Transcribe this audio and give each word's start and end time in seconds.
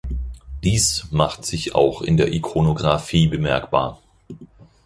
Dies 0.63 1.05
macht 1.11 1.45
sich 1.45 1.75
auch 1.75 2.01
in 2.01 2.17
der 2.17 2.33
Ikonografie 2.33 3.27
bemerkbar. 3.27 3.99